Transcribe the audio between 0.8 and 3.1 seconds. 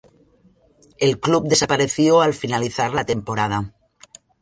El club desapareció al finalizar la